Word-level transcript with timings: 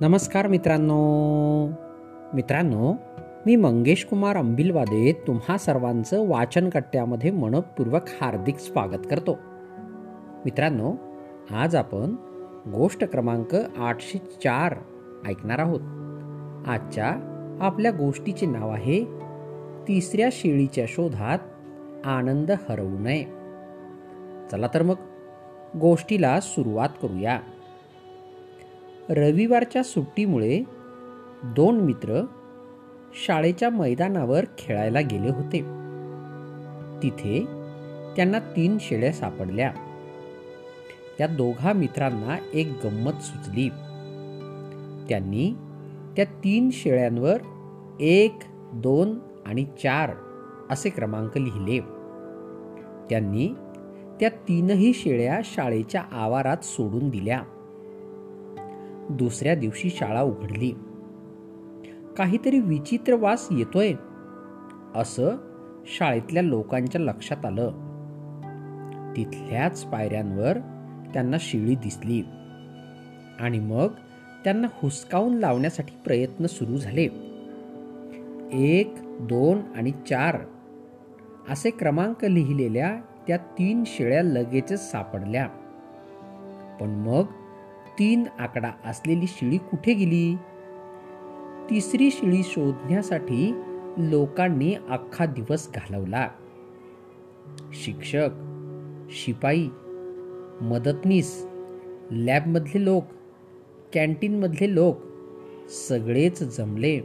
नमस्कार 0.00 0.46
मित्रांनो. 0.46 1.66
मित्रांनो 2.34 2.94
मी 3.46 3.56
मंगेश 3.56 4.04
कुमार 4.04 4.36
अंबिलवादे 4.36 5.12
तुम्हा 5.26 5.58
सर्वांचं 5.58 6.28
वाचनकट्ट्यामध्ये 6.28 7.30
मनपूर्वक 7.30 8.02
हार्दिक 8.20 8.56
स्वागत 8.56 9.06
करतो. 9.10 9.38
मित्रांनो 10.44 10.94
आज 11.50 11.76
आपण 11.76 12.14
गोष्ट 12.74 13.04
क्रमांक 13.04 13.54
आठशे 13.78 14.18
चार 14.18 14.74
ऐकणार 15.28 15.58
आहोत. 15.58 15.80
आजच्या 16.68 17.12
आपल्या 17.60 17.90
गोष्टीचे 17.90 18.46
नाव 18.46 18.70
आहे 18.70 19.04
तिसऱ्या 19.88 20.28
शेळीच्या 20.32 20.84
शोधात 20.88 21.38
आनंद 22.06 22.50
हरवू 22.50 22.98
नये. 22.98 23.24
चला 24.52 24.66
तर 24.74 24.82
मग 24.82 24.94
गोष्टीला 25.80 26.40
सुरुवात 26.40 26.88
करूया. 27.02 27.40
रविवारच्या 29.08 29.82
सुट्टीमुळे 29.82 30.62
दोन 31.44 31.80
मित्र 31.80 32.24
शाळेच्या 33.26 33.70
मैदानावर 33.70 34.44
खेळायला 34.58 35.00
गेले 35.00 35.28
होते. 35.28 35.60
तिथे 37.02 37.44
त्यांना 38.16 38.38
तीन 38.38 38.76
शेळ्या 38.80 39.12
सापडल्या. 39.12 39.72
त्या 41.18 41.26
दोघा 41.26 41.72
मित्रांना 41.72 42.36
एक 42.54 42.66
गंमत 42.84 43.22
सुचली. 43.22 43.68
त्यांनी 45.08 45.54
त्या 46.16 46.24
तीन 46.24 46.70
शेळ्यांवर 46.72 47.38
एक 48.00 48.38
दोन 48.72 49.18
आणि 49.46 49.64
चार 49.64 50.10
असे 50.70 50.88
क्रमांक 50.88 51.38
लिहिले. 51.38 51.80
त्यांनी 53.10 53.54
त्या 54.20 54.28
तीनही 54.28 54.92
शेळ्या 54.92 55.40
शाळेच्या 55.44 56.02
आवारात 56.12 56.64
सोडून 56.64 57.08
दिल्या. 57.08 57.42
दुसऱ्या 59.16 59.54
दिवशी 59.54 59.90
शाळा 59.90 60.22
उघडली. 60.22 60.70
काहीतरी 62.18 62.60
विचित्र 62.60 63.14
वास 63.14 63.48
येतोय 63.50 63.92
असं 64.94 65.30
शाळेतल्या 65.86 66.42
लोकांच्या 66.42 67.00
लक्षात 67.00 67.46
आलं. 67.46 67.70
तिथल्याच 69.16 69.84
पायऱ्यांवर 69.84 70.58
त्यांना 71.14 71.36
शिळी 71.40 71.74
दिसली 71.74 72.22
आणि 73.40 73.58
मग 73.58 73.88
त्यांना 74.44 74.68
हुसकावून 74.72 75.34
लावण्यासाठी 75.34 75.92
प्रयत्न 76.04 76.46
सुरू 76.46 76.76
झाले. 76.76 77.08
एक 78.52 78.94
दोन 79.20 79.58
आणि 79.76 79.90
चार 79.90 80.38
असे 81.48 81.70
क्रमांक 81.70 82.24
लिहिलेल्या 82.24 83.00
त्या 83.26 83.36
तीन 83.36 83.82
शेळ्या 83.86 84.22
लगेचच 84.22 84.90
सापडल्या. 84.90 85.46
पण 86.80 86.88
मग 86.88 87.22
तीन 87.98 88.24
आकडा 88.38 88.70
असलेली 88.84 89.26
शिळी 89.28 89.58
कुठे 89.58 89.94
गेली? 89.94 90.36
तिसरी 91.70 92.10
शिळी 92.10 92.42
शोधण्यासाठी 92.42 93.52
लोकांनी 93.96 94.74
अख्खा 94.74 95.26
दिवस 95.26 95.70
घालवला. 95.74 96.28
शिक्षक 97.72 98.28
शिपाई 99.10 99.68
मदतनीस 100.60 101.46
लॅबमधले 102.10 102.84
लोक 102.84 103.04
कॅन्टीनमधले 103.94 104.74
लोक 104.74 104.98
सगळेच 105.88 106.56
जमले 106.56 107.00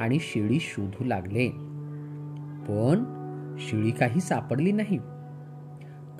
आणि 0.00 0.18
शिळी 0.20 0.58
शोधू 0.60 1.04
लागले. 1.04 1.48
पण 2.68 3.04
शिळी 3.58 3.90
काही 3.90 4.20
सापडली 4.20 4.72
नाही. 4.72 4.98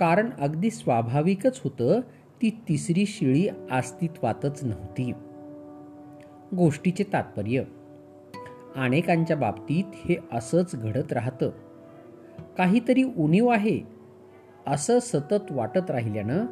कारण 0.01 0.31
अगदी 0.41 0.71
स्वाभाविकच 0.71 1.61
होतं 1.65 2.01
ती 2.43 2.51
तिसरी 2.69 3.07
शिळी 3.07 3.49
अस्तित्वातच 3.71 4.65
नव्हती. 4.65 5.13
गोष्टीचे 6.57 7.05
तात्पर्य 7.13 7.63
अनेकांच्या 8.77 9.37
बाबतीत 9.37 9.85
हे 9.95 10.17
असंच 10.33 10.71
घडत 10.75 11.13
राहतं. 11.13 11.51
काहीतरी 12.59 13.03
उणीव 13.03 13.49
आहे 13.49 13.81
असं 14.67 14.99
सतत 14.99 15.53
वाटत 15.53 15.91
राहिल्यानं 15.91 16.47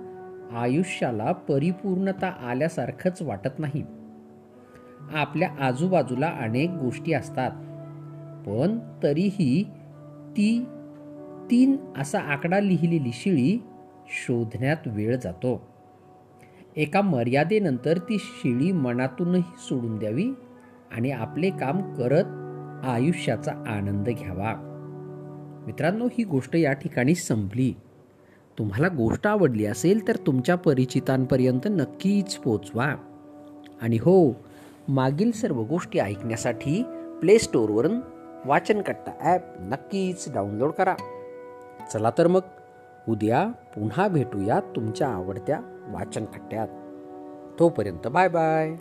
आयुष्याला 0.57 1.33
परिपूर्णता 1.33 2.27
आल्यासारखंच 2.27 3.23
वाटत 3.23 3.59
नाही. 3.59 3.85
आपल्या 5.13 5.51
आजूबाजूला 5.61 6.27
अनेक 6.27 6.71
गोष्टी 6.71 7.13
असतात 7.13 7.51
पण 8.47 8.79
तरीही 9.03 9.65
ती 10.31 10.65
तीन 11.51 11.77
असा 11.99 12.19
आकडा 12.19 12.61
लिहिलेली 12.61 13.11
शिळी 13.13 13.59
शोधण्यात 14.09 14.77
वेळ 14.87 15.17
जातो. 15.17 15.74
एका 16.77 17.01
मर्यादेनंतर 17.01 17.99
ती 17.99 18.19
शिळी 18.19 18.73
मनातूनही 18.73 19.43
सोडून 19.59 19.99
द्यावी 19.99 20.31
आणि 20.93 21.11
आपले 21.11 21.51
काम 21.51 21.95
करत 21.95 22.25
आयुष्याचा 22.85 23.53
आनंद 23.53 24.09
घ्यावा. 24.09 24.55
मित्रांनो 25.67 26.07
ही 26.07 26.25
गोष्ट 26.25 26.57
या 26.57 26.73
ठिकाणी 26.73 27.15
संपली. 27.15 27.75
तुम्हाला 28.59 28.89
गोष्ट 28.89 29.27
आवडली 29.27 29.67
असेल 29.67 30.09
तर 30.09 30.17
तुमच्या 30.17 30.55
परिचितांपर्यंत 30.55 31.61
नक्कीच 31.67 32.37
पोचवा. 32.37 32.95
आणि 33.83 33.97
हो 33.97 34.37
मागील 34.89 35.33
सर्व 35.33 35.63
गोष्टी 35.63 35.99
ऐकण्यासाठी 35.99 36.83
प्ले 37.21 37.39
स्टोअरवरून 37.39 38.01
वाचनकट्टा 38.45 39.13
ॲप 39.21 39.41
नक्कीच 39.61 40.33
डाउनलोड 40.33 40.71
करा. 40.71 40.95
चला 41.93 42.11
तर 42.19 42.27
मग 42.27 42.41
उद्या 43.09 43.49
पुन्हा 43.75 44.09
भेटूया 44.09 44.61
तुमच्या 44.61 45.09
आवडत्या 45.09 45.61
वाचनकट्ट्यात 45.89 46.69
तोपर्यंत 47.59 48.07
बाय 48.07 48.29
बाय. 48.29 48.77